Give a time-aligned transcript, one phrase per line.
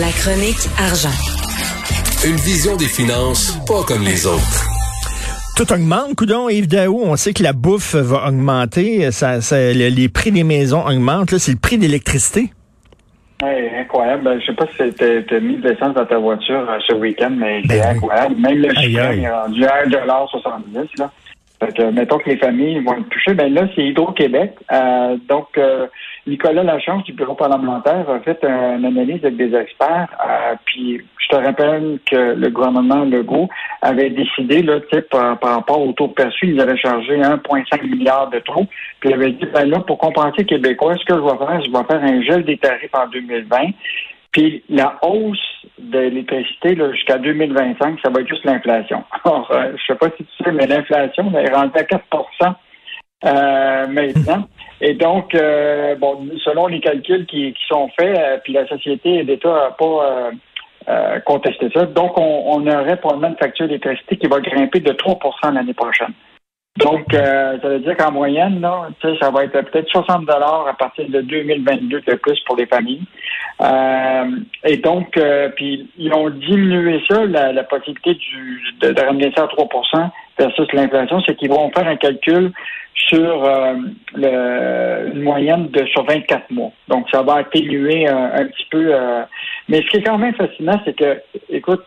[0.00, 1.14] La chronique argent.
[2.26, 4.64] Une vision des finances pas comme les autres.
[5.56, 7.00] Tout augmente, coudon, Yves Daou.
[7.04, 9.10] On sait que la bouffe va augmenter.
[9.12, 11.30] Ça, ça- le- les prix des maisons augmentent.
[11.32, 12.52] Là, c'est le prix d'électricité.
[13.42, 14.24] Hey, incroyable.
[14.24, 17.30] Ben, je sais pas si t'as mis de l'essence dans ta voiture euh, ce week-end,
[17.36, 18.36] mais c'est Ben incroyable.
[18.40, 21.10] Même le chiffre est rendu à 1,70 là.
[21.58, 23.34] Fait que, mettons que les familles vont être touchées.
[23.34, 24.54] Ben là, c'est Hydro-Québec.
[24.72, 25.86] Euh, donc, euh,
[26.26, 30.08] Nicolas Lachance du bureau parlementaire a fait un- une analyse avec des experts.
[30.28, 33.48] euh, puis, je te rappelle que le gouvernement Legault
[33.82, 38.38] avait décidé, là, par, par rapport au taux perçu, ils avaient chargé 1,5 milliard de
[38.40, 38.66] trop.
[39.00, 41.60] Puis, il avait dit, ben là, pour compenser les Québécois, ce que je vais faire,
[41.64, 43.70] je vais faire un gel des tarifs en 2020.
[44.32, 45.38] Puis la hausse
[45.78, 49.02] de l'électricité jusqu'à 2025, ça va être juste l'inflation.
[49.24, 52.54] Alors, euh, je sais pas si tu sais, mais l'inflation est rendue à 4%
[53.24, 54.46] euh, maintenant.
[54.80, 59.16] Et donc, euh, bon, selon les calculs qui, qui sont faits, euh, puis la société
[59.16, 60.30] et l'État n'a pas euh,
[60.88, 61.86] euh, contesté ça.
[61.86, 66.12] Donc, on, on aurait probablement une facture d'électricité qui va grimper de 3% l'année prochaine.
[66.78, 70.74] Donc, euh, ça veut dire qu'en moyenne, là, ça va être peut-être 60 dollars à
[70.74, 73.02] partir de 2022 de plus pour les familles.
[73.62, 74.24] Euh,
[74.62, 75.18] et donc,
[75.56, 80.10] puis ils ont diminué ça, la, la possibilité du, de, de ramener ça à 3%
[80.38, 82.52] versus l'inflation, c'est qu'ils vont faire un calcul
[82.96, 83.74] sur euh,
[84.14, 86.72] le, une moyenne de sur 24 mois.
[86.88, 88.88] Donc, ça va atténuer euh, un petit peu.
[88.94, 89.22] euh,
[89.68, 91.20] mais ce qui est quand même fascinant, c'est que,
[91.50, 91.82] écoute,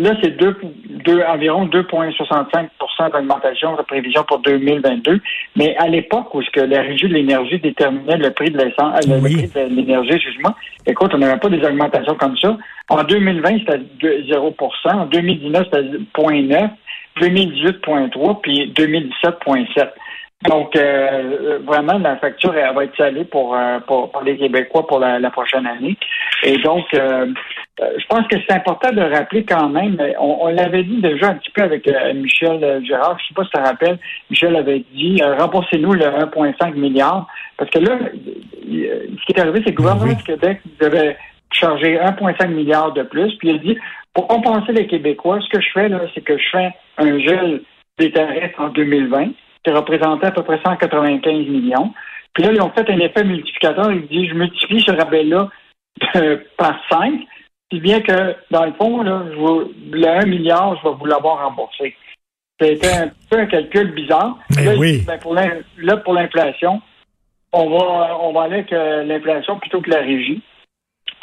[0.00, 0.56] Là, c'est deux,
[1.04, 5.20] deux, environ 2,65% d'augmentation de prévision pour 2022.
[5.56, 9.04] Mais à l'époque où ce que la Régie de l'énergie déterminait le prix de l'essence,
[9.08, 9.42] le- Oui.
[9.42, 10.54] le prix de l'énergie, excuse-moi,
[10.86, 12.56] écoute, on n'avait pas des augmentations comme ça.
[12.90, 14.54] En 2020, c'était deux- 0
[14.84, 16.70] En 2019, c'était 0,9
[17.20, 19.88] 2018, 0,3 puis 2017, 0,7
[20.44, 24.86] donc, euh, vraiment, la facture elle va être salée pour, euh, pour, pour les Québécois
[24.86, 25.96] pour la, la prochaine année.
[26.44, 27.26] Et donc, euh,
[27.80, 31.00] euh, je pense que c'est important de rappeler quand même, euh, on, on l'avait dit
[31.00, 33.66] déjà un petit peu avec euh, Michel euh, Gérard, je sais pas si tu te
[33.66, 33.98] rappelles,
[34.30, 37.26] Michel avait dit, euh, remboursez-nous le 1,5 milliard,
[37.56, 38.08] parce que là, euh,
[38.64, 41.16] ce qui est arrivé, c'est que le gouvernement du Québec devait
[41.52, 43.78] charger 1,5 milliard de plus, puis il a dit,
[44.14, 47.62] pour compenser les Québécois, ce que je fais, là, c'est que je fais un gel
[47.98, 49.30] des tarifs en 2020,
[49.64, 51.92] qui représentait à peu près 195 millions.
[52.34, 53.90] Puis là, ils ont fait un effet multiplicateur.
[53.92, 55.48] Ils disent, je multiplie ce rabais-là
[56.56, 57.14] par 5,
[57.72, 61.44] si bien que, dans le fond, là, je le 1 milliard, je vais vous l'avoir
[61.44, 61.94] remboursé.
[62.60, 64.38] C'était un peu un calcul bizarre.
[64.56, 65.04] Mais là, oui.
[65.06, 66.80] ben, pour là, pour l'inflation,
[67.52, 70.42] on va, on va aller avec euh, l'inflation plutôt que la régie.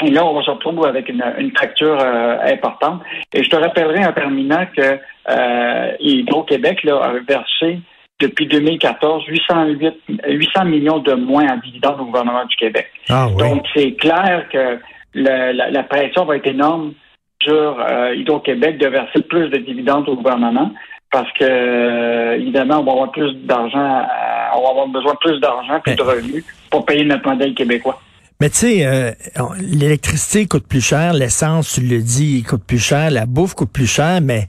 [0.04, 3.02] Et là, on va se retrouver avec une, une facture euh, importante.
[3.34, 7.80] Et je te rappellerai en terminant que euh, Hydro-Québec là, a versé
[8.20, 9.94] depuis 2014 808,
[10.28, 12.88] 800 millions de moins en dividendes au gouvernement du Québec.
[13.10, 13.38] Ah oui.
[13.38, 14.80] Donc, c'est clair que
[15.14, 16.94] le- la, la pression va être énorme
[17.42, 20.72] sur euh, Hydro-Québec de verser plus de dividendes au gouvernement
[21.12, 25.18] parce que, euh, évidemment, on va avoir plus d'argent, à- on va avoir besoin de
[25.20, 28.02] plus d'argent plus de revenus pour payer notre modèle québécois.
[28.42, 29.12] Mais tu sais, euh,
[29.62, 33.88] l'électricité coûte plus cher, l'essence, tu le dis, coûte plus cher, la bouffe coûte plus
[33.88, 34.48] cher, mais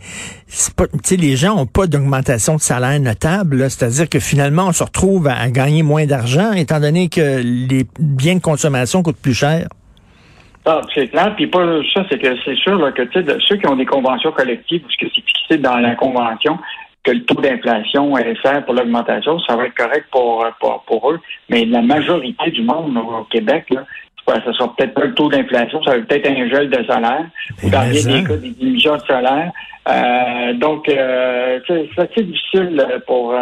[0.77, 0.87] pas,
[1.17, 3.71] les gens ont pas d'augmentation de salaire notable.
[3.71, 8.35] C'est-à-dire que finalement, on se retrouve à, gagner moins d'argent, étant donné que les biens
[8.35, 9.69] de consommation coûtent plus cher.
[10.65, 11.33] Ah, c'est clair.
[11.37, 14.33] Puis pas ça, c'est que c'est sûr là, que de- ceux qui ont des conventions
[14.33, 16.59] collectives, parce que c'est fixé dans la convention
[17.07, 20.83] que le taux d'inflation est fait pour l'augmentation, ça va être correct pour, euh, pour,
[20.87, 21.21] pour eux.
[21.49, 23.85] Mais la majorité du monde au Québec, là,
[24.27, 27.27] ça sera peut-être pas le taux d'inflation, ça va peut-être un gel de salaire,
[27.63, 29.53] ou dans bien des cas, des diminutions de salaire.
[29.89, 33.35] Euh, donc, euh, c'est assez difficile pour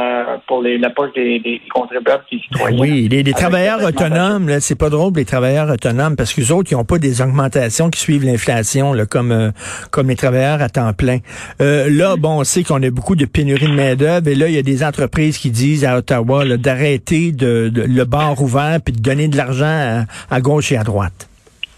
[0.46, 2.78] pour les, la poche des, des contribuables des citoyens.
[2.78, 6.74] Oui, les, travailleurs autonomes, c'est pas drôle les travailleurs autonomes parce que les autres, ils
[6.74, 9.52] n'ont pas des augmentations qui suivent l'inflation comme
[9.90, 11.18] comme les travailleurs à temps plein.
[11.60, 14.54] là, bon, on sait qu'on a beaucoup de pénurie de main d'œuvre et là, il
[14.54, 19.00] y a des entreprises qui disent à Ottawa d'arrêter de, le bar ouvert puis de
[19.00, 21.28] donner de l'argent à gauche et à droite.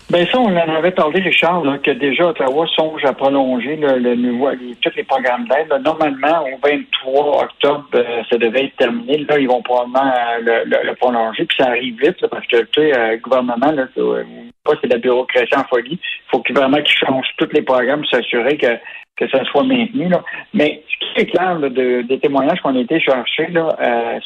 [0.08, 3.98] Ben ça, on en avait parlé, Richard, là, que déjà Ottawa songe à prolonger le,
[3.98, 5.82] le, tous les programmes d'aide.
[5.84, 9.26] Normalement, au 23 octobre, euh, ça devait être terminé.
[9.28, 10.12] Là, ils vont probablement
[10.46, 11.44] euh, le, prolonger.
[11.46, 15.56] Puis ça arrive vite, parce que tu sais, euh, le gouvernement, là, c'est la bureaucratie
[15.56, 15.98] en folie.
[16.00, 18.78] Il faut vraiment qu'ils changent tous les programmes pour s'assurer que
[19.16, 20.10] que ça soit maintenu.
[20.10, 20.22] Là.
[20.52, 23.74] Mais ce qui est clair de, des témoignages qu'on a été chercher, là,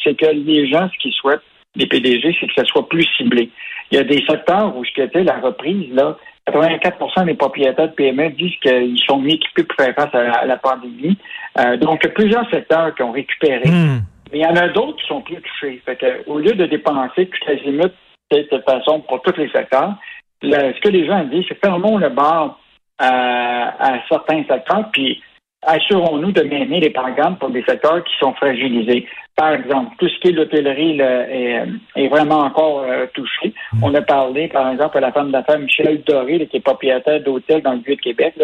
[0.02, 1.42] c'est que les gens, ce qu'ils souhaitent,
[1.76, 3.50] les PDG, c'est que ça soit plus ciblé.
[3.90, 6.16] Il y a des secteurs où ce était la reprise, là,
[6.48, 10.56] 84% des propriétaires de PME disent qu'ils sont mieux équipés pour faire face à la,
[10.56, 11.16] pandémie.
[11.58, 13.68] Euh, donc, il y a plusieurs secteurs qui ont récupéré.
[13.68, 14.00] Hmm.
[14.32, 15.82] Mais il y en a d'autres qui sont plus touchés.
[15.84, 17.92] Fait que, au lieu de dépenser tout azimut
[18.30, 19.94] de cette façon pour tous les secteurs,
[20.42, 22.58] ce que les gens disent, c'est fermons le bar
[22.98, 25.20] à, à certains secteurs, puis
[25.62, 29.06] assurons-nous de maintenir les programmes pour des secteurs qui sont fragilisés.
[29.36, 31.64] Par exemple, tout ce qui est l'hôtellerie est,
[31.96, 33.54] est, vraiment encore euh, touché.
[33.74, 33.84] Mm.
[33.84, 37.62] On a parlé, par exemple, à la femme d'affaires Michel Doré, qui est propriétaire d'hôtels
[37.62, 38.34] dans le Vieux-Québec,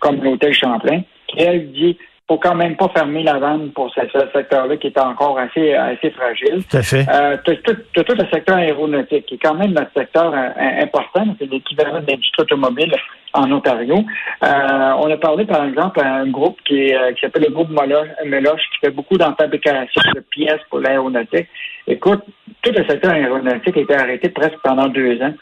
[0.00, 1.96] comme l'hôtel Champlain, qui, elle, dit
[2.32, 4.00] faut quand même pas fermer la vente pour ce,
[4.32, 6.64] secteur-là qui est encore assez assez fragile.
[6.70, 7.04] Tout à fait.
[7.12, 11.24] Euh, tout le secteur aéronautique qui est quand même notre secteur euh, important.
[11.38, 12.94] C'est l'équivalent de l'industrie automobile
[13.34, 13.96] en Ontario.
[13.96, 18.60] Euh, on a parlé, par exemple, à un groupe qui, qui s'appelle le groupe Meloche,
[18.72, 21.48] qui fait beaucoup dans fabrication de pièces pour l'aéronautique.
[21.86, 22.22] Écoute,
[22.62, 25.34] tout le secteur aéronautique a été arrêté presque pendant deux ans.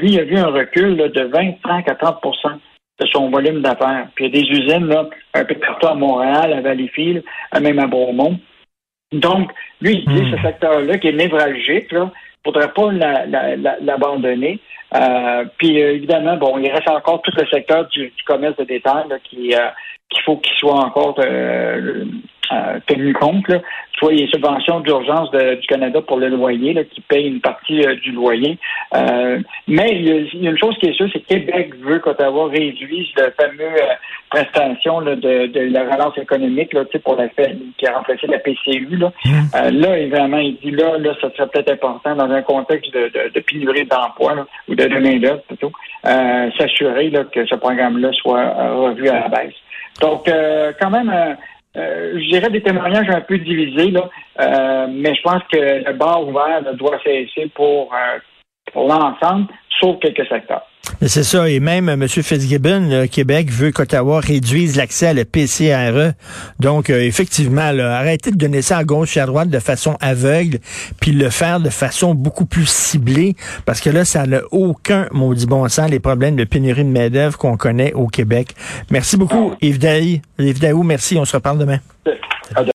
[0.00, 2.20] lui, il a vu un recul de 25 à 30
[2.98, 4.08] de son volume d'affaires.
[4.14, 7.22] Puis il y a des usines là, un peu partout à Montréal, à Valleyfield,
[7.60, 8.38] même à Beaumont.
[9.12, 9.50] Donc,
[9.80, 10.36] lui, il dit hmm.
[10.36, 12.10] ce secteur-là qui est névralgique, là,
[12.44, 14.60] faudrait pas l'abandonner.
[14.94, 19.04] Euh, puis euh, évidemment, bon, il reste encore tout le secteur du, commerce de détail
[19.24, 19.68] qui euh,
[20.08, 22.04] qu'il faut qu'il soit encore euh,
[22.86, 23.60] tenu compte, là,
[23.98, 27.96] soit les subventions d'urgence du Canada pour le loyer, là, qui paye une partie euh,
[27.96, 28.58] du loyer.
[28.94, 32.48] Euh, mais il y, a, une chose qui est sûre, c'est que Québec veut qu'Ottawa
[32.48, 33.72] réduise le fameux
[34.30, 38.96] prestation là, de, de, la relance économique là, pour la qui a remplacé la PCU.
[38.96, 39.78] Là, mmh.
[39.78, 43.32] là évidemment, il dit là, là, ça serait peut-être important dans un contexte de, de,
[43.34, 45.72] de pénurie d'emploi ou de, main-d'œuvre plutôt,
[46.04, 49.54] s'assurer que ce programme-là soit revu à la baisse.
[50.00, 50.28] Donc,
[50.80, 51.34] quand même, euh,
[51.76, 54.08] je dirais des témoignages un peu divisés, là,
[54.40, 58.18] euh, mais je pense que le bar ouvert doit cesser pour, euh,
[58.72, 59.46] pour l'ensemble,
[59.80, 60.66] sauf quelques secteurs.
[61.02, 61.48] C'est ça.
[61.48, 62.08] Et même M.
[62.08, 66.12] Fitzgibbon, le Québec, veut qu'Ottawa réduise l'accès à la PCRE.
[66.58, 69.96] Donc, euh, effectivement, là, arrêtez de donner ça à gauche et à droite de façon
[70.00, 70.58] aveugle,
[71.00, 75.46] puis le faire de façon beaucoup plus ciblée, parce que là, ça n'a aucun maudit
[75.46, 78.54] bon sens, les problèmes de pénurie de main-d'œuvre qu'on connaît au Québec.
[78.90, 80.20] Merci beaucoup, Yves Daou.
[80.38, 81.18] Yves Daou, merci.
[81.18, 81.78] On se reparle demain.